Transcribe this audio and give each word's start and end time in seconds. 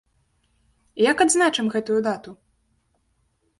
Як 1.09 1.17
адзначым 1.27 1.65
гэтую 1.77 1.99
дату? 2.11 2.31